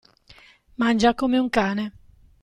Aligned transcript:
Mangia 0.81 1.13
come 1.13 1.37
un 1.37 1.47
cane. 1.51 1.93